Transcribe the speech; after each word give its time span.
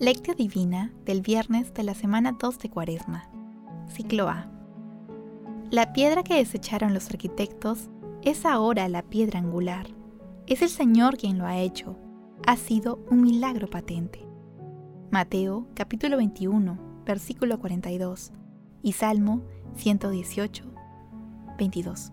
Lectio 0.00 0.34
Divina 0.34 0.94
del 1.04 1.20
viernes 1.20 1.74
de 1.74 1.82
la 1.82 1.92
semana 1.92 2.32
2 2.40 2.58
de 2.60 2.70
Cuaresma. 2.70 3.28
Ciclo 3.86 4.30
A. 4.30 4.50
La 5.70 5.92
piedra 5.92 6.22
que 6.22 6.36
desecharon 6.36 6.94
los 6.94 7.10
arquitectos 7.10 7.90
es 8.22 8.46
ahora 8.46 8.88
la 8.88 9.02
piedra 9.02 9.40
angular. 9.40 9.88
Es 10.46 10.62
el 10.62 10.70
Señor 10.70 11.18
quien 11.18 11.36
lo 11.36 11.44
ha 11.44 11.58
hecho. 11.58 11.98
Ha 12.46 12.56
sido 12.56 13.04
un 13.10 13.20
milagro 13.20 13.68
patente. 13.68 14.26
Mateo 15.10 15.68
capítulo 15.74 16.16
21, 16.16 17.02
versículo 17.04 17.60
42 17.60 18.32
y 18.82 18.92
Salmo 18.92 19.42
118, 19.76 20.64
22. 21.58 22.12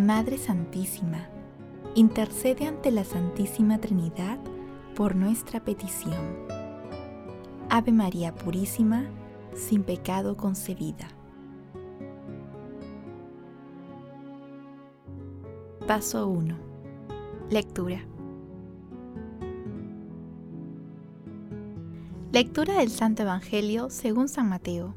Madre 0.00 0.38
Santísima, 0.38 1.28
intercede 1.94 2.66
ante 2.66 2.90
la 2.90 3.04
Santísima 3.04 3.78
Trinidad 3.78 4.38
por 4.96 5.14
nuestra 5.14 5.62
petición. 5.62 6.46
Ave 7.68 7.92
María 7.92 8.34
Purísima, 8.34 9.04
sin 9.54 9.82
pecado 9.82 10.38
concebida. 10.38 11.06
Paso 15.86 16.28
1. 16.28 16.56
Lectura. 17.50 18.02
Lectura 22.32 22.78
del 22.78 22.88
Santo 22.88 23.24
Evangelio 23.24 23.90
según 23.90 24.30
San 24.30 24.48
Mateo, 24.48 24.94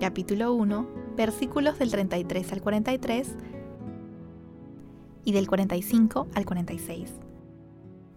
capítulo 0.00 0.54
1, 0.54 0.88
versículos 1.18 1.78
del 1.78 1.90
33 1.90 2.52
al 2.54 2.62
43 2.62 3.36
y 5.28 5.32
del 5.32 5.46
45 5.46 6.26
al 6.34 6.46
46. 6.46 7.12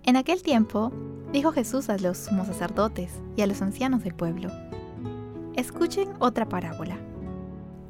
En 0.03 0.15
aquel 0.15 0.41
tiempo, 0.43 0.93
dijo 1.33 1.51
Jesús 1.51 1.89
a 1.89 1.97
los 1.97 2.17
sumos 2.17 2.47
sacerdotes 2.47 3.11
y 3.35 3.41
a 3.41 3.47
los 3.47 3.61
ancianos 3.61 4.01
del 4.05 4.15
pueblo, 4.15 4.49
Escuchen 5.57 6.07
otra 6.19 6.47
parábola. 6.47 6.95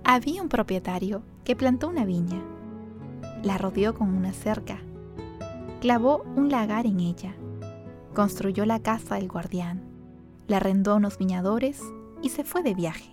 Había 0.04 0.42
un 0.42 0.50
propietario 0.50 1.22
que 1.44 1.56
plantó 1.56 1.88
una 1.88 2.04
viña, 2.04 2.42
la 3.44 3.60
rodeó 3.60 3.94
con 3.94 4.10
una 4.10 4.34
cerca, 4.34 4.80
clavó 5.82 6.26
un 6.36 6.50
lagar 6.50 6.88
en 6.88 7.00
ella, 7.00 7.36
construyó 8.16 8.66
la 8.66 8.80
casa 8.80 9.18
del 9.18 9.28
guardián, 9.28 9.84
la 10.48 10.58
arrendó 10.58 10.94
a 10.94 10.96
unos 10.96 11.20
viñadores 11.20 11.80
y 12.24 12.30
se 12.30 12.44
fue 12.44 12.64
de 12.64 12.74
viaje. 12.74 13.12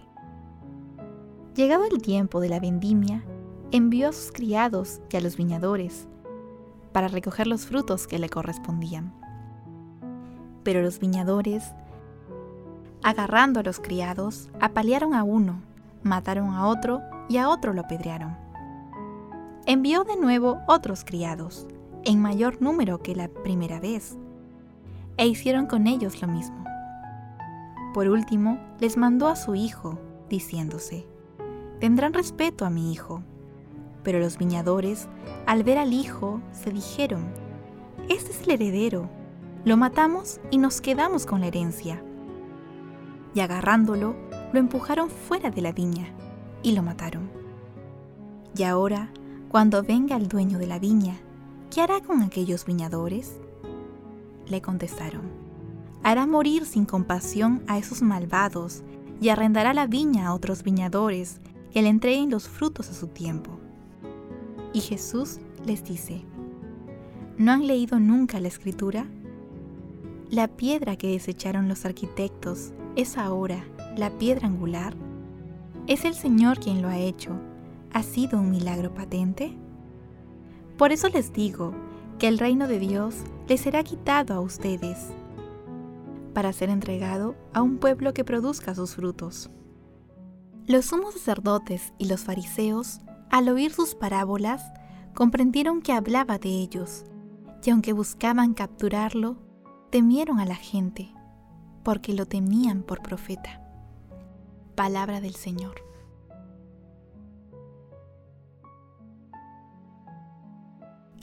Llegado 1.55 1.85
el 1.85 2.01
tiempo 2.01 2.41
de 2.41 2.49
la 2.49 2.61
vendimia, 2.61 3.23
envió 3.71 4.09
a 4.09 4.13
sus 4.13 4.33
criados 4.33 5.01
y 5.11 5.17
a 5.17 5.21
los 5.21 5.37
viñadores 5.37 6.07
para 6.93 7.09
recoger 7.09 7.47
los 7.47 7.67
frutos 7.67 8.07
que 8.07 8.19
le 8.19 8.29
correspondían. 8.29 9.13
Pero 10.63 10.81
los 10.83 10.99
viñadores, 10.99 11.65
agarrando 13.03 13.61
a 13.61 13.63
los 13.63 13.79
criados, 13.79 14.49
apalearon 14.61 15.15
a 15.15 15.23
uno, 15.23 15.61
mataron 16.03 16.51
a 16.51 16.67
otro 16.67 17.01
y 17.29 17.37
a 17.37 17.49
otro 17.51 17.75
lo 17.75 17.83
apedrearon. 17.83 18.37
Envió 19.67 20.05
de 20.05 20.17
nuevo 20.17 20.61
otros 20.67 21.05
criados, 21.05 21.67
en 22.05 22.23
mayor 22.23 22.63
número 22.63 23.03
que 23.03 23.15
la 23.15 23.29
primera 23.29 23.81
vez, 23.81 24.17
e 25.19 25.27
hicieron 25.27 25.67
con 25.67 25.87
ellos 25.87 26.23
lo 26.23 26.29
mismo. 26.29 26.65
Por 27.93 28.09
último, 28.09 28.59
les 28.81 28.97
mandó 28.97 29.29
a 29.29 29.37
su 29.37 29.55
hijo, 29.55 29.99
diciéndose, 30.31 31.07
Tendrán 31.81 32.15
respeto 32.15 32.65
a 32.65 32.71
mi 32.71 32.93
hijo 32.93 33.23
pero 34.03 34.19
los 34.19 34.39
viñadores, 34.39 35.09
al 35.47 35.65
ver 35.65 35.79
al 35.79 35.93
hijo, 35.93 36.41
se 36.53 36.71
dijeron, 36.71 37.27
Este 38.09 38.31
es 38.31 38.43
el 38.43 38.53
heredero, 38.53 39.09
lo 39.65 39.77
matamos 39.77 40.41
y 40.51 40.59
nos 40.59 40.81
quedamos 40.81 41.27
con 41.27 41.41
la 41.41 41.49
herencia. 41.49 42.03
Y 43.35 43.41
agarrándolo, 43.41 44.17
lo 44.53 44.59
empujaron 44.59 45.11
fuera 45.11 45.51
de 45.51 45.61
la 45.61 45.73
viña 45.73 46.09
y 46.63 46.73
lo 46.73 46.83
mataron. 46.83 47.31
Y 48.57 48.63
ahora, 48.63 49.11
cuando 49.49 49.83
venga 49.83 50.17
el 50.17 50.29
dueño 50.29 50.59
de 50.59 50.67
la 50.67 50.79
viña, 50.79 51.17
¿qué 51.71 51.83
hará 51.83 52.01
con 52.01 52.23
aquellos 52.23 52.65
viñadores? 52.65 53.37
Le 54.47 54.63
contestaron, 54.63 55.23
hará 56.03 56.27
morir 56.27 56.65
sin 56.65 56.87
compasión 56.87 57.63
a 57.67 57.79
esos 57.79 58.03
malvados 58.03 58.83
y 59.21 59.29
arrendará 59.29 59.75
la 59.75 59.87
viña 59.87 60.29
a 60.29 60.35
otros 60.35 60.63
viñadores 60.63 61.41
que 61.71 61.83
le 61.83 61.89
entreguen 61.89 62.31
los 62.31 62.49
frutos 62.49 62.89
a 62.91 62.95
su 62.95 63.09
tiempo. 63.09 63.59
Y 64.79 64.81
Jesús 64.81 65.41
les 65.67 65.83
dice, 65.83 66.23
¿no 67.37 67.51
han 67.51 67.67
leído 67.67 67.99
nunca 67.99 68.39
la 68.39 68.47
escritura? 68.47 69.07
La 70.31 70.47
piedra 70.47 70.95
que 70.95 71.11
desecharon 71.11 71.69
los 71.69 71.85
arquitectos 71.85 72.71
es 72.95 73.19
ahora 73.19 73.65
la 73.97 74.17
piedra 74.19 74.47
angular. 74.47 74.95
¿Es 75.89 76.05
el 76.05 76.15
Señor 76.15 76.61
quien 76.61 76.81
lo 76.81 76.87
ha 76.87 76.97
hecho? 76.97 77.33
¿Ha 77.93 78.05
sido 78.05 78.39
un 78.39 78.53
milagro 78.53 78.95
patente? 78.95 79.53
Por 80.77 80.93
eso 80.93 81.09
les 81.09 81.33
digo 81.33 81.75
que 82.21 82.29
el 82.29 82.39
reino 82.39 82.69
de 82.69 82.79
Dios 82.79 83.17
les 83.49 83.63
será 83.63 83.83
quitado 83.83 84.33
a 84.35 84.41
ustedes 84.41 85.09
para 86.35 86.53
ser 86.53 86.71
entregado 86.71 87.35
a 87.53 87.63
un 87.63 87.79
pueblo 87.79 88.15
que 88.15 88.23
produzca 88.23 88.77
sus 88.77 88.95
frutos. 88.95 89.51
Los 90.69 90.85
sumos 90.85 91.15
sacerdotes 91.15 91.93
y 91.99 92.07
los 92.07 92.21
fariseos 92.21 93.01
al 93.31 93.49
oír 93.49 93.73
sus 93.73 93.95
parábolas, 93.95 94.73
comprendieron 95.15 95.83
que 95.83 95.93
hablaba 95.93 96.39
de 96.39 96.49
ellos, 96.49 97.05
y 97.65 97.71
aunque 97.71 97.93
buscaban 97.93 98.55
capturarlo, 98.55 99.37
temieron 99.91 100.41
a 100.41 100.47
la 100.47 100.55
gente, 100.55 101.13
porque 101.83 102.15
lo 102.15 102.27
temían 102.27 102.83
por 102.83 103.03
profeta. 103.03 103.63
Palabra 104.75 105.21
del 105.21 105.35
Señor. 105.35 105.83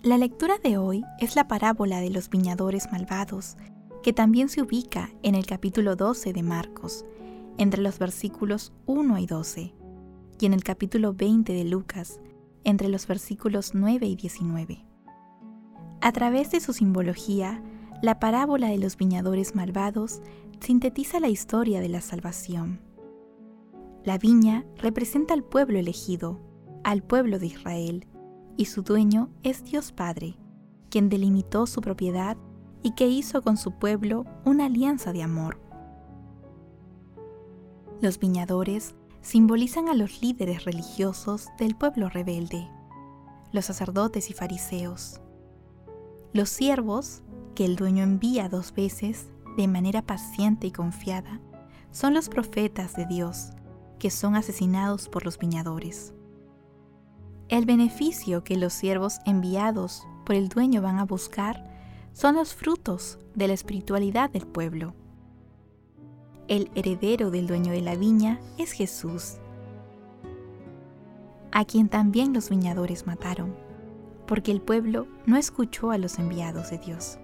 La 0.03 0.19
lectura 0.19 0.59
de 0.63 0.77
hoy 0.77 1.03
es 1.19 1.35
la 1.35 1.47
parábola 1.47 1.99
de 1.99 2.11
los 2.11 2.29
viñadores 2.29 2.91
malvados, 2.91 3.57
que 4.03 4.13
también 4.13 4.49
se 4.49 4.61
ubica 4.61 5.09
en 5.23 5.33
el 5.33 5.47
capítulo 5.47 5.95
12 5.95 6.31
de 6.31 6.43
Marcos, 6.43 7.05
entre 7.57 7.81
los 7.81 7.97
versículos 7.97 8.71
1 8.85 9.17
y 9.17 9.25
12 9.25 9.74
y 10.39 10.45
en 10.45 10.53
el 10.53 10.63
capítulo 10.63 11.13
20 11.13 11.53
de 11.53 11.63
Lucas, 11.63 12.19
entre 12.63 12.89
los 12.89 13.07
versículos 13.07 13.73
9 13.73 14.05
y 14.07 14.15
19. 14.15 14.85
A 16.01 16.11
través 16.11 16.51
de 16.51 16.59
su 16.59 16.73
simbología, 16.73 17.63
la 18.01 18.19
parábola 18.19 18.67
de 18.67 18.77
los 18.77 18.97
viñadores 18.97 19.55
malvados 19.55 20.21
sintetiza 20.59 21.19
la 21.19 21.29
historia 21.29 21.79
de 21.79 21.89
la 21.89 22.01
salvación. 22.01 22.81
La 24.03 24.17
viña 24.17 24.65
representa 24.77 25.33
al 25.33 25.43
pueblo 25.43 25.79
elegido, 25.79 26.39
al 26.83 27.01
pueblo 27.01 27.39
de 27.39 27.47
Israel, 27.47 28.07
y 28.57 28.65
su 28.65 28.83
dueño 28.83 29.29
es 29.43 29.63
Dios 29.63 29.91
Padre, 29.91 30.37
quien 30.89 31.09
delimitó 31.09 31.65
su 31.65 31.81
propiedad 31.81 32.37
y 32.83 32.91
que 32.91 33.07
hizo 33.07 33.41
con 33.41 33.57
su 33.57 33.71
pueblo 33.71 34.25
una 34.45 34.65
alianza 34.65 35.11
de 35.11 35.23
amor. 35.23 35.59
Los 38.01 38.19
viñadores 38.19 38.95
simbolizan 39.25 39.89
a 39.89 39.95
los 39.95 40.21
líderes 40.21 40.65
religiosos 40.65 41.47
del 41.57 41.75
pueblo 41.75 42.09
rebelde, 42.09 42.69
los 43.51 43.65
sacerdotes 43.65 44.29
y 44.29 44.33
fariseos. 44.33 45.19
Los 46.31 46.49
siervos, 46.49 47.23
que 47.55 47.65
el 47.65 47.75
dueño 47.75 48.03
envía 48.03 48.49
dos 48.49 48.71
veces 48.71 49.29
de 49.57 49.67
manera 49.67 50.03
paciente 50.03 50.67
y 50.67 50.71
confiada, 50.71 51.41
son 51.89 52.13
los 52.13 52.29
profetas 52.29 52.93
de 52.95 53.07
Dios, 53.07 53.49
que 53.97 54.11
son 54.11 54.35
asesinados 54.35 55.09
por 55.09 55.25
los 55.25 55.39
viñadores. 55.39 56.13
El 57.47 57.65
beneficio 57.65 58.43
que 58.43 58.57
los 58.57 58.73
siervos 58.73 59.17
enviados 59.25 60.05
por 60.23 60.35
el 60.35 60.49
dueño 60.49 60.83
van 60.83 60.99
a 60.99 61.05
buscar 61.05 61.67
son 62.13 62.35
los 62.35 62.53
frutos 62.53 63.17
de 63.33 63.47
la 63.47 63.55
espiritualidad 63.55 64.29
del 64.29 64.45
pueblo 64.45 64.93
el 66.47 66.69
heredero 66.75 67.31
del 67.31 67.47
dueño 67.47 67.71
de 67.71 67.81
la 67.81 67.95
viña 67.95 68.39
es 68.57 68.71
Jesús, 68.71 69.37
a 71.51 71.65
quien 71.65 71.89
también 71.89 72.33
los 72.33 72.49
viñadores 72.49 73.07
mataron, 73.07 73.55
porque 74.27 74.51
el 74.51 74.61
pueblo 74.61 75.07
no 75.25 75.37
escuchó 75.37 75.91
a 75.91 75.97
los 75.97 76.19
enviados 76.19 76.69
de 76.69 76.77
Dios. 76.77 77.17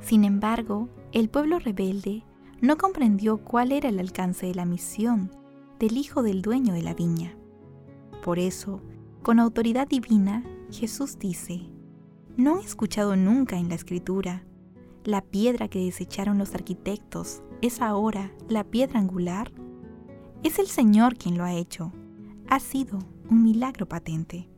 Sin 0.00 0.24
embargo, 0.24 0.88
el 1.12 1.28
pueblo 1.28 1.58
rebelde 1.58 2.24
no 2.60 2.76
comprendió 2.76 3.38
cuál 3.38 3.72
era 3.72 3.88
el 3.88 3.98
alcance 3.98 4.46
de 4.46 4.54
la 4.54 4.64
misión 4.64 5.30
del 5.78 5.96
hijo 5.96 6.22
del 6.22 6.42
dueño 6.42 6.74
de 6.74 6.82
la 6.82 6.94
viña. 6.94 7.34
Por 8.22 8.38
eso, 8.38 8.82
con 9.22 9.38
autoridad 9.38 9.88
divina, 9.88 10.44
Jesús 10.70 11.18
dice, 11.18 11.62
¿no 12.36 12.58
he 12.58 12.64
escuchado 12.64 13.16
nunca 13.16 13.56
en 13.56 13.68
la 13.68 13.76
escritura? 13.76 14.44
La 15.04 15.22
piedra 15.22 15.68
que 15.68 15.82
desecharon 15.82 16.36
los 16.36 16.54
arquitectos 16.54 17.42
es 17.62 17.80
ahora 17.80 18.32
la 18.48 18.64
piedra 18.64 19.00
angular. 19.00 19.50
Es 20.42 20.58
el 20.58 20.66
Señor 20.66 21.16
quien 21.16 21.38
lo 21.38 21.44
ha 21.44 21.54
hecho. 21.54 21.90
Ha 22.48 22.60
sido 22.60 22.98
un 23.30 23.42
milagro 23.42 23.88
patente. 23.88 24.50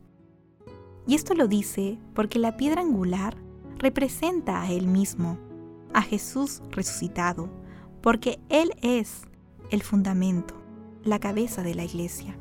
Y 1.07 1.15
esto 1.15 1.33
lo 1.33 1.47
dice 1.47 1.97
porque 2.13 2.39
la 2.39 2.57
piedra 2.57 2.81
angular 2.81 3.37
representa 3.77 4.61
a 4.61 4.69
Él 4.69 4.87
mismo, 4.87 5.37
a 5.93 6.01
Jesús 6.01 6.61
resucitado, 6.71 7.49
porque 8.01 8.39
Él 8.49 8.71
es 8.81 9.21
el 9.69 9.81
fundamento, 9.81 10.55
la 11.03 11.19
cabeza 11.19 11.63
de 11.63 11.75
la 11.75 11.85
iglesia. 11.85 12.37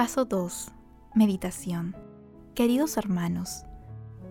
Paso 0.00 0.24
2. 0.24 0.72
Meditación. 1.14 1.94
Queridos 2.54 2.96
hermanos, 2.96 3.66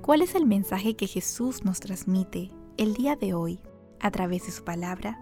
¿cuál 0.02 0.24
es 0.24 0.34
el 0.34 0.48
mensaje 0.48 0.96
que 0.96 1.06
Jesús 1.06 1.64
nos 1.64 1.80
transmite 1.80 2.50
el 2.78 2.96
día 2.96 3.16
de 3.16 3.36
hoy 3.36 3.60
a 4.00 4.10
través 4.10 4.48
de 4.48 4.52
su 4.52 4.64
palabra? 4.64 5.20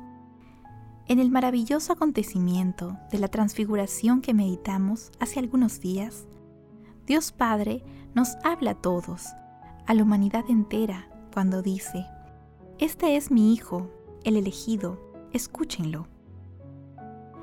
En 1.09 1.19
el 1.19 1.31
maravilloso 1.31 1.91
acontecimiento 1.91 2.97
de 3.11 3.19
la 3.19 3.27
transfiguración 3.27 4.21
que 4.21 4.33
meditamos 4.33 5.11
hace 5.19 5.39
algunos 5.39 5.81
días, 5.81 6.29
Dios 7.05 7.33
Padre 7.33 7.83
nos 8.15 8.37
habla 8.45 8.71
a 8.71 8.81
todos, 8.81 9.25
a 9.85 9.93
la 9.93 10.01
humanidad 10.01 10.45
entera, 10.47 11.09
cuando 11.33 11.61
dice, 11.61 12.05
Este 12.79 13.17
es 13.17 13.31
mi 13.31 13.53
Hijo, 13.53 13.91
el 14.23 14.37
elegido, 14.37 14.97
escúchenlo. 15.33 16.07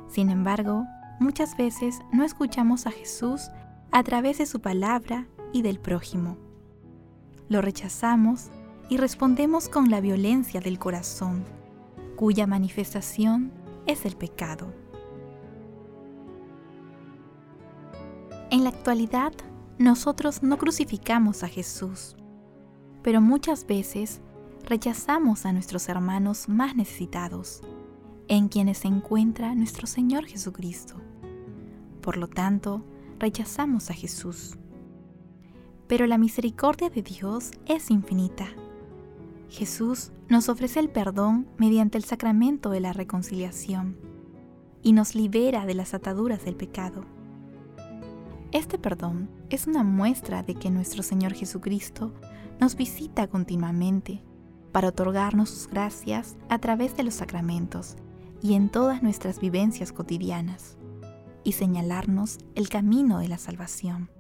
Sin 0.09 0.31
embargo, 0.31 0.87
muchas 1.21 1.57
veces 1.57 2.01
no 2.13 2.25
escuchamos 2.25 2.87
a 2.87 2.91
Jesús 2.91 3.51
a 3.91 4.03
través 4.03 4.39
de 4.39 4.47
su 4.47 4.61
palabra 4.61 5.27
y 5.53 5.63
del 5.63 5.79
prójimo. 5.79 6.37
Lo 7.49 7.61
rechazamos 7.61 8.51
y 8.89 8.97
respondemos 8.97 9.69
con 9.69 9.91
la 9.91 10.01
violencia 10.01 10.61
del 10.61 10.79
corazón 10.79 11.45
cuya 12.15 12.47
manifestación 12.47 13.53
es 13.87 14.05
el 14.07 14.17
pecado. 14.17 14.73
En 18.51 18.63
la 18.63 18.71
actualidad, 18.71 19.33
nosotros 19.79 20.43
no 20.43 20.59
crucificamos 20.59 21.43
a 21.43 21.49
Jesús, 21.49 22.17
pero 23.03 23.21
muchas 23.21 23.67
veces 23.67 24.21
rechazamos 24.65 25.45
a 25.45 25.53
nuestros 25.53 25.89
hermanos 25.89 26.49
más 26.49 26.77
necesitados, 26.77 27.63
en 28.29 28.49
quienes 28.49 28.79
se 28.79 28.89
encuentra 28.89 29.55
nuestro 29.55 29.87
Señor 29.87 30.27
Jesucristo. 30.27 30.95
Por 32.01 32.17
lo 32.17 32.29
tanto, 32.29 32.85
rechazamos 33.19 33.91
a 33.91 33.95
Jesús. 33.95 34.57
Pero 35.87 36.07
la 36.07 36.19
misericordia 36.19 36.91
de 36.91 37.03
Dios 37.03 37.51
es 37.67 37.91
infinita 37.91 38.47
Jesús 39.55 40.11
nos 40.29 40.49
ofrece 40.49 40.81
el 40.81 40.89
perdón 40.89 41.47
mediante 41.59 41.97
el 41.97 42.03
sacramento 42.03 42.71
de 42.71 42.81
la 42.81 42.93
reconciliación 42.93 43.97
y 44.83 44.93
nos 44.93 45.15
libera 45.15 45.65
de 45.65 45.75
las 45.75 45.95
ataduras 45.95 46.45
del 46.45 46.57
pecado. 46.57 47.05
Este 48.51 48.79
perdón 48.79 49.31
es 49.51 49.69
una 49.69 49.85
muestra 49.85 50.43
de 50.43 50.57
que 50.57 50.71
nuestro 50.71 51.05
Señor 51.05 51.35
Jesucristo 51.35 52.13
nos 52.61 52.75
visita 52.75 53.29
continuamente 53.29 54.25
para 54.73 54.89
otorgarnos 54.89 55.51
sus 55.51 55.69
gracias 55.69 56.37
a 56.49 56.59
través 56.59 56.97
de 56.97 57.05
los 57.05 57.15
sacramentos 57.15 57.97
y 58.45 58.53
en 58.57 58.69
todas 58.69 59.03
nuestras 59.03 59.41
vivencias 59.41 59.91
cotidianas, 59.91 60.77
y 61.45 61.53
señalarnos 61.53 62.37
el 62.55 62.69
camino 62.69 63.19
de 63.19 63.29
la 63.29 63.39
salvación. 63.39 64.11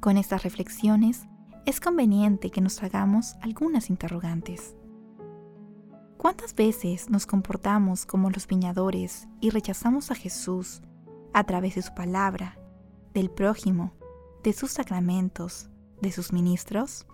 Con 0.00 0.16
estas 0.16 0.42
reflexiones 0.42 1.28
es 1.66 1.78
conveniente 1.78 2.50
que 2.50 2.60
nos 2.60 2.82
hagamos 2.82 3.36
algunas 3.42 3.90
interrogantes. 3.90 4.74
¿Cuántas 6.16 6.56
veces 6.56 7.10
nos 7.10 7.26
comportamos 7.26 8.06
como 8.06 8.28
los 8.28 8.48
viñadores 8.48 9.28
y 9.40 9.50
rechazamos 9.50 10.10
a 10.10 10.16
Jesús 10.16 10.82
a 11.32 11.44
través 11.44 11.76
de 11.76 11.82
su 11.82 11.94
palabra, 11.94 12.58
del 13.14 13.30
prójimo, 13.30 13.92
de 14.42 14.52
sus 14.52 14.72
sacramentos, 14.72 15.70
de 16.02 16.10
sus 16.10 16.32
ministros? 16.32 17.06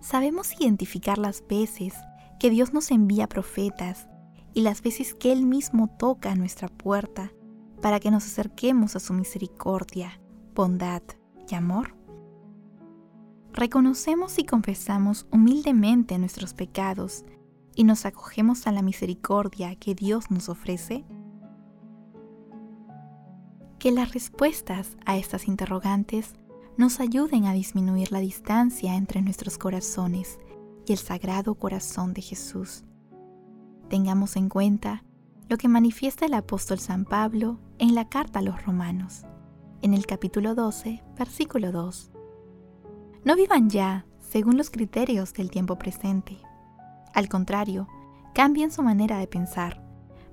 ¿Sabemos 0.00 0.54
identificar 0.60 1.18
las 1.18 1.44
veces 1.48 1.94
que 2.38 2.50
Dios 2.50 2.72
nos 2.72 2.90
envía 2.90 3.28
profetas 3.28 4.08
y 4.52 4.62
las 4.62 4.82
veces 4.82 5.14
que 5.14 5.32
Él 5.32 5.46
mismo 5.46 5.88
toca 5.88 6.34
nuestra 6.34 6.68
puerta 6.68 7.32
para 7.80 8.00
que 8.00 8.10
nos 8.10 8.24
acerquemos 8.24 8.96
a 8.96 9.00
su 9.00 9.12
misericordia, 9.12 10.20
bondad 10.54 11.02
y 11.50 11.54
amor? 11.54 11.94
reconocemos 13.54 14.38
y 14.40 14.44
confesamos 14.44 15.26
humildemente 15.30 16.18
nuestros 16.18 16.54
pecados 16.54 17.24
y 17.76 17.84
nos 17.84 18.04
acogemos 18.04 18.66
a 18.66 18.72
la 18.72 18.82
misericordia 18.82 19.76
que 19.76 19.94
Dios 19.94 20.30
nos 20.30 20.48
ofrece? 20.48 21.04
Que 23.78 23.92
las 23.92 24.12
respuestas 24.12 24.96
a 25.06 25.16
estas 25.16 25.46
interrogantes 25.46 26.34
nos 26.76 26.98
ayuden 26.98 27.44
a 27.44 27.52
disminuir 27.52 28.10
la 28.10 28.18
distancia 28.18 28.96
entre 28.96 29.22
nuestros 29.22 29.56
corazones 29.56 30.40
y 30.86 30.92
el 30.92 30.98
sagrado 30.98 31.54
corazón 31.54 32.14
de 32.14 32.22
Jesús. 32.22 32.84
Tengamos 33.88 34.36
en 34.36 34.48
cuenta 34.48 35.04
lo 35.48 35.56
que 35.56 35.68
manifiesta 35.68 36.26
el 36.26 36.34
apóstol 36.34 36.78
San 36.78 37.04
Pablo 37.04 37.60
en 37.78 37.94
la 37.94 38.08
carta 38.08 38.38
a 38.38 38.42
los 38.42 38.64
romanos, 38.64 39.24
en 39.82 39.94
el 39.94 40.06
capítulo 40.06 40.54
12, 40.54 41.02
versículo 41.16 41.72
2 41.72 42.12
no 43.24 43.36
vivan 43.36 43.70
ya 43.70 44.04
según 44.18 44.58
los 44.58 44.68
criterios 44.68 45.32
del 45.32 45.50
tiempo 45.50 45.76
presente. 45.78 46.36
Al 47.14 47.30
contrario, 47.30 47.88
cambien 48.34 48.70
su 48.70 48.82
manera 48.82 49.18
de 49.18 49.26
pensar, 49.26 49.82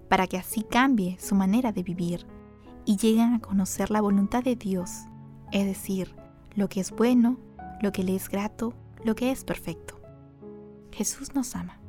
para 0.10 0.28
que 0.28 0.38
así 0.38 0.64
cambie 0.64 1.18
su 1.18 1.34
manera 1.34 1.72
de 1.72 1.84
vivir 1.84 2.28
y 2.84 2.98
lleguen 2.98 3.34
a 3.34 3.40
conocer 3.40 3.92
la 3.92 4.02
voluntad 4.02 4.44
de 4.44 4.58
Dios, 4.58 4.92
es 5.54 5.66
decir, 5.66 6.16
lo 6.54 6.68
que 6.68 6.82
es 6.82 6.92
bueno, 6.92 7.38
lo 7.82 7.94
que 7.94 8.04
le 8.04 8.14
es 8.14 8.28
grato, 8.28 8.74
lo 9.06 9.16
que 9.16 9.32
es 9.32 9.46
perfecto. 9.46 10.01
Jesús 10.92 11.34
nos 11.34 11.56
ama. 11.56 11.80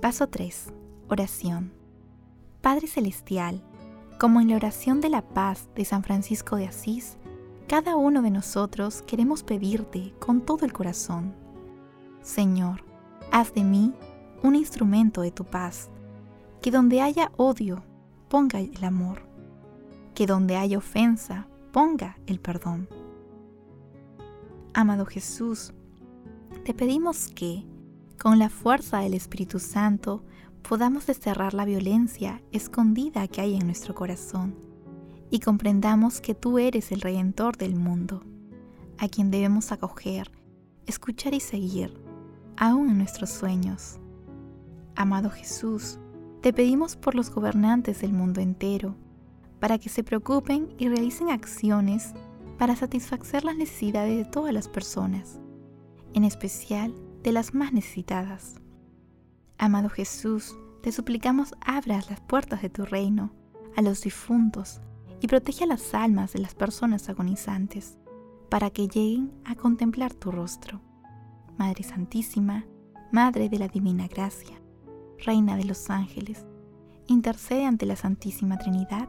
Paso 0.00 0.28
3. 0.28 0.72
Oración. 1.08 1.72
Padre 2.60 2.86
Celestial, 2.86 3.62
como 4.18 4.40
en 4.40 4.50
la 4.50 4.56
oración 4.56 5.00
de 5.00 5.08
la 5.08 5.22
paz 5.22 5.68
de 5.74 5.84
San 5.84 6.02
Francisco 6.02 6.56
de 6.56 6.66
Asís, 6.66 7.18
cada 7.68 7.96
uno 7.96 8.22
de 8.22 8.30
nosotros 8.30 9.02
queremos 9.02 9.42
pedirte 9.42 10.14
con 10.18 10.40
todo 10.40 10.64
el 10.64 10.72
corazón, 10.72 11.34
Señor, 12.22 12.84
haz 13.30 13.54
de 13.54 13.64
mí 13.64 13.92
un 14.42 14.54
instrumento 14.56 15.20
de 15.20 15.30
tu 15.30 15.44
paz, 15.44 15.90
que 16.60 16.70
donde 16.70 17.00
haya 17.00 17.30
odio, 17.36 17.82
ponga 18.28 18.60
el 18.60 18.84
amor, 18.84 19.22
que 20.14 20.26
donde 20.26 20.56
haya 20.56 20.78
ofensa, 20.78 21.46
ponga 21.72 22.18
el 22.26 22.40
perdón. 22.40 22.88
Amado 24.78 25.06
Jesús, 25.06 25.72
te 26.64 26.72
pedimos 26.72 27.32
que, 27.34 27.66
con 28.16 28.38
la 28.38 28.48
fuerza 28.48 29.00
del 29.00 29.12
Espíritu 29.14 29.58
Santo, 29.58 30.22
podamos 30.62 31.04
desterrar 31.04 31.52
la 31.52 31.64
violencia 31.64 32.40
escondida 32.52 33.26
que 33.26 33.40
hay 33.40 33.56
en 33.56 33.66
nuestro 33.66 33.96
corazón 33.96 34.54
y 35.30 35.40
comprendamos 35.40 36.20
que 36.20 36.36
tú 36.36 36.60
eres 36.60 36.92
el 36.92 37.00
Redentor 37.00 37.56
del 37.56 37.74
mundo, 37.74 38.22
a 38.98 39.08
quien 39.08 39.32
debemos 39.32 39.72
acoger, 39.72 40.30
escuchar 40.86 41.34
y 41.34 41.40
seguir, 41.40 42.00
aún 42.56 42.90
en 42.90 42.98
nuestros 42.98 43.30
sueños. 43.30 43.98
Amado 44.94 45.28
Jesús, 45.28 45.98
te 46.40 46.52
pedimos 46.52 46.94
por 46.94 47.16
los 47.16 47.30
gobernantes 47.30 48.00
del 48.00 48.12
mundo 48.12 48.40
entero, 48.40 48.94
para 49.58 49.78
que 49.78 49.88
se 49.88 50.04
preocupen 50.04 50.72
y 50.78 50.88
realicen 50.88 51.30
acciones 51.30 52.14
para 52.58 52.76
satisfacer 52.76 53.44
las 53.44 53.56
necesidades 53.56 54.16
de 54.16 54.24
todas 54.24 54.52
las 54.52 54.68
personas, 54.68 55.38
en 56.12 56.24
especial 56.24 56.94
de 57.22 57.32
las 57.32 57.54
más 57.54 57.72
necesitadas. 57.72 58.56
Amado 59.58 59.88
Jesús, 59.88 60.56
te 60.82 60.92
suplicamos 60.92 61.54
abras 61.60 62.10
las 62.10 62.20
puertas 62.20 62.62
de 62.62 62.70
tu 62.70 62.84
reino 62.84 63.30
a 63.76 63.82
los 63.82 64.02
difuntos 64.02 64.80
y 65.20 65.28
protege 65.28 65.66
las 65.66 65.94
almas 65.94 66.32
de 66.32 66.40
las 66.40 66.54
personas 66.54 67.08
agonizantes, 67.08 67.96
para 68.48 68.70
que 68.70 68.88
lleguen 68.88 69.32
a 69.44 69.54
contemplar 69.54 70.14
tu 70.14 70.30
rostro. 70.30 70.80
Madre 71.58 71.84
Santísima, 71.84 72.64
Madre 73.12 73.48
de 73.48 73.58
la 73.58 73.68
Divina 73.68 74.06
Gracia, 74.08 74.60
Reina 75.18 75.56
de 75.56 75.64
los 75.64 75.90
Ángeles, 75.90 76.46
intercede 77.06 77.66
ante 77.66 77.86
la 77.86 77.96
Santísima 77.96 78.58
Trinidad 78.58 79.08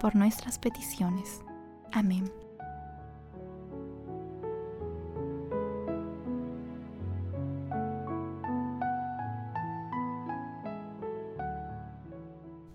por 0.00 0.16
nuestras 0.16 0.58
peticiones. 0.58 1.42
Amén. 1.92 2.41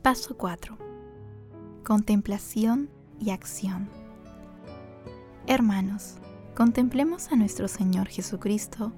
Paso 0.08 0.38
4. 0.38 0.78
Contemplación 1.84 2.90
y 3.20 3.32
acción. 3.32 3.90
Hermanos, 5.48 6.16
contemplemos 6.56 7.30
a 7.34 7.36
nuestro 7.36 7.68
Señor 7.68 8.08
Jesucristo 8.08 8.94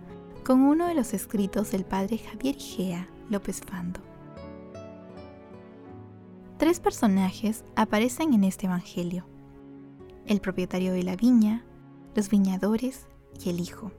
con 0.46 0.62
uno 0.62 0.86
de 0.86 0.94
los 0.94 1.16
escritos 1.16 1.72
del 1.72 1.84
Padre 1.84 2.20
Javier 2.20 2.58
Igea 2.58 3.10
López 3.28 3.62
Fando. 3.62 4.02
Tres 6.60 6.80
personajes 6.80 7.64
aparecen 7.76 8.36
en 8.36 8.44
este 8.44 8.68
Evangelio. 8.68 9.26
El 10.28 10.42
propietario 10.42 10.94
de 10.94 11.02
la 11.02 11.16
viña, 11.16 11.66
los 12.14 12.30
viñadores 12.30 13.08
y 13.44 13.50
el 13.50 13.60
Hijo. 13.62 13.92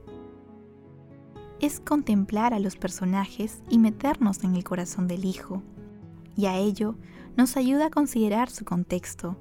Es 1.58 1.80
contemplar 1.80 2.54
a 2.54 2.60
los 2.60 2.76
personajes 2.76 3.64
y 3.68 3.80
meternos 3.80 4.44
en 4.44 4.54
el 4.54 4.62
corazón 4.62 5.08
del 5.08 5.24
Hijo 5.24 5.64
y 6.40 6.46
a 6.46 6.56
ello 6.56 6.94
nos 7.36 7.58
ayuda 7.58 7.86
a 7.86 7.90
considerar 7.90 8.48
su 8.48 8.64
contexto, 8.64 9.36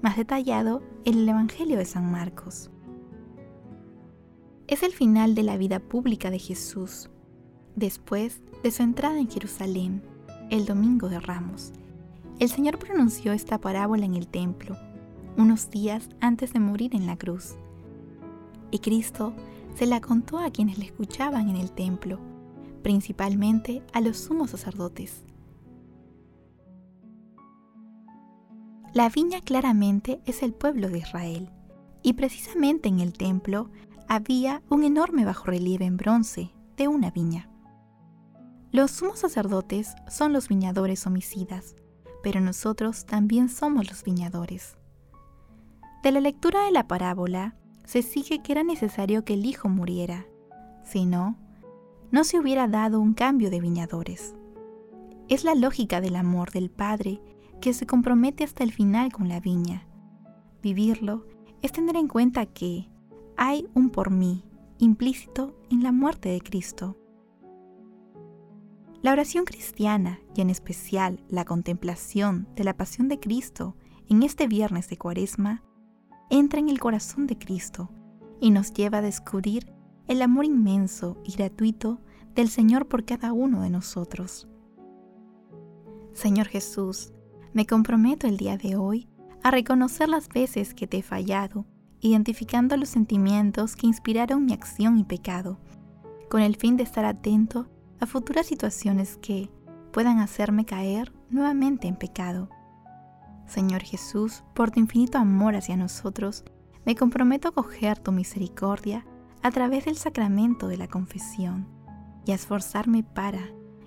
más 0.00 0.16
detallado 0.16 0.80
en 1.04 1.18
el 1.18 1.28
Evangelio 1.28 1.76
de 1.76 1.84
San 1.84 2.08
Marcos. 2.10 2.70
Es 4.68 4.84
el 4.84 4.92
final 4.92 5.34
de 5.34 5.42
la 5.42 5.56
vida 5.56 5.80
pública 5.80 6.30
de 6.30 6.38
Jesús, 6.38 7.10
después 7.74 8.42
de 8.62 8.70
su 8.70 8.84
entrada 8.84 9.18
en 9.18 9.28
Jerusalén, 9.28 10.02
el 10.48 10.66
Domingo 10.66 11.08
de 11.08 11.18
Ramos. 11.18 11.72
El 12.38 12.48
Señor 12.48 12.78
pronunció 12.78 13.32
esta 13.32 13.58
parábola 13.58 14.04
en 14.04 14.14
el 14.14 14.28
templo, 14.28 14.76
unos 15.36 15.68
días 15.70 16.08
antes 16.20 16.52
de 16.52 16.60
morir 16.60 16.94
en 16.94 17.06
la 17.06 17.16
cruz. 17.16 17.56
Y 18.70 18.78
Cristo 18.78 19.32
se 19.74 19.86
la 19.86 20.00
contó 20.00 20.38
a 20.38 20.50
quienes 20.50 20.78
le 20.78 20.84
escuchaban 20.84 21.48
en 21.48 21.56
el 21.56 21.72
templo, 21.72 22.20
principalmente 22.84 23.82
a 23.92 24.00
los 24.00 24.16
sumos 24.16 24.50
sacerdotes. 24.50 25.24
La 28.96 29.10
viña 29.10 29.42
claramente 29.42 30.22
es 30.24 30.42
el 30.42 30.54
pueblo 30.54 30.88
de 30.88 31.00
Israel, 31.00 31.50
y 32.02 32.14
precisamente 32.14 32.88
en 32.88 33.00
el 33.00 33.12
templo 33.12 33.68
había 34.08 34.62
un 34.70 34.84
enorme 34.84 35.26
bajorrelieve 35.26 35.84
en 35.84 35.98
bronce 35.98 36.54
de 36.78 36.88
una 36.88 37.10
viña. 37.10 37.50
Los 38.72 38.92
sumos 38.92 39.18
sacerdotes 39.18 39.94
son 40.08 40.32
los 40.32 40.48
viñadores 40.48 41.06
homicidas, 41.06 41.76
pero 42.22 42.40
nosotros 42.40 43.04
también 43.04 43.50
somos 43.50 43.86
los 43.86 44.02
viñadores. 44.02 44.78
De 46.02 46.10
la 46.10 46.20
lectura 46.20 46.64
de 46.64 46.72
la 46.72 46.88
parábola 46.88 47.54
se 47.84 48.00
sigue 48.00 48.42
que 48.42 48.52
era 48.52 48.62
necesario 48.62 49.26
que 49.26 49.34
el 49.34 49.44
hijo 49.44 49.68
muriera, 49.68 50.24
si 50.84 51.04
no, 51.04 51.36
no 52.10 52.24
se 52.24 52.40
hubiera 52.40 52.66
dado 52.66 52.98
un 53.00 53.12
cambio 53.12 53.50
de 53.50 53.60
viñadores. 53.60 54.34
Es 55.28 55.44
la 55.44 55.54
lógica 55.54 56.00
del 56.00 56.16
amor 56.16 56.50
del 56.50 56.70
Padre 56.70 57.20
que 57.60 57.72
se 57.72 57.86
compromete 57.86 58.44
hasta 58.44 58.64
el 58.64 58.72
final 58.72 59.12
con 59.12 59.28
la 59.28 59.40
viña. 59.40 59.86
Vivirlo 60.62 61.26
es 61.62 61.72
tener 61.72 61.96
en 61.96 62.08
cuenta 62.08 62.46
que 62.46 62.88
hay 63.36 63.66
un 63.74 63.90
por 63.90 64.10
mí 64.10 64.44
implícito 64.78 65.56
en 65.70 65.82
la 65.82 65.92
muerte 65.92 66.28
de 66.28 66.40
Cristo. 66.40 66.96
La 69.02 69.12
oración 69.12 69.44
cristiana 69.44 70.20
y 70.34 70.40
en 70.40 70.50
especial 70.50 71.22
la 71.28 71.44
contemplación 71.44 72.48
de 72.56 72.64
la 72.64 72.76
pasión 72.76 73.08
de 73.08 73.20
Cristo 73.20 73.76
en 74.08 74.22
este 74.22 74.48
viernes 74.48 74.88
de 74.88 74.96
Cuaresma 74.96 75.62
entra 76.30 76.58
en 76.58 76.68
el 76.68 76.80
corazón 76.80 77.26
de 77.26 77.38
Cristo 77.38 77.90
y 78.40 78.50
nos 78.50 78.72
lleva 78.72 78.98
a 78.98 79.02
descubrir 79.02 79.72
el 80.08 80.22
amor 80.22 80.44
inmenso 80.44 81.16
y 81.24 81.32
gratuito 81.32 82.00
del 82.34 82.48
Señor 82.48 82.86
por 82.86 83.04
cada 83.04 83.32
uno 83.32 83.62
de 83.62 83.70
nosotros. 83.70 84.48
Señor 86.12 86.46
Jesús, 86.46 87.12
me 87.56 87.64
comprometo 87.64 88.26
el 88.26 88.36
día 88.36 88.58
de 88.58 88.76
hoy 88.76 89.08
a 89.42 89.50
reconocer 89.50 90.10
las 90.10 90.28
veces 90.28 90.74
que 90.74 90.86
te 90.86 90.98
he 90.98 91.02
fallado, 91.02 91.64
identificando 92.02 92.76
los 92.76 92.90
sentimientos 92.90 93.76
que 93.76 93.86
inspiraron 93.86 94.44
mi 94.44 94.52
acción 94.52 94.98
y 94.98 95.04
pecado, 95.04 95.58
con 96.28 96.42
el 96.42 96.56
fin 96.56 96.76
de 96.76 96.82
estar 96.82 97.06
atento 97.06 97.66
a 97.98 98.04
futuras 98.04 98.44
situaciones 98.44 99.16
que 99.22 99.50
puedan 99.90 100.18
hacerme 100.18 100.66
caer 100.66 101.14
nuevamente 101.30 101.88
en 101.88 101.96
pecado. 101.96 102.50
Señor 103.46 103.80
Jesús, 103.80 104.44
por 104.52 104.70
tu 104.70 104.78
infinito 104.78 105.16
amor 105.16 105.56
hacia 105.56 105.78
nosotros, 105.78 106.44
me 106.84 106.94
comprometo 106.94 107.48
a 107.48 107.52
coger 107.52 107.98
tu 107.98 108.12
misericordia 108.12 109.06
a 109.42 109.50
través 109.50 109.86
del 109.86 109.96
sacramento 109.96 110.68
de 110.68 110.76
la 110.76 110.88
confesión 110.88 111.66
y 112.26 112.32
a 112.32 112.34
esforzarme 112.34 113.02
para 113.02 113.40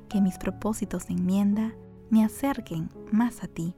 que 0.10 0.22
mis 0.22 0.40
propósitos 0.40 1.06
de 1.06 1.14
enmienda 1.14 1.76
me 2.10 2.24
acerquen 2.24 2.90
más 3.12 3.44
a 3.44 3.48
ti. 3.48 3.76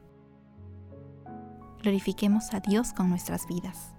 Glorifiquemos 1.81 2.53
a 2.53 2.59
Dios 2.59 2.93
con 2.93 3.09
nuestras 3.09 3.47
vidas. 3.47 3.95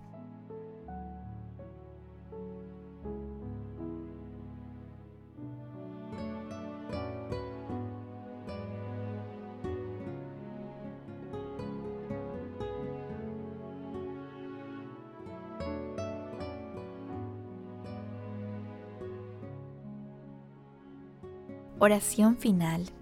Oración 21.85 22.37
final. 22.37 23.02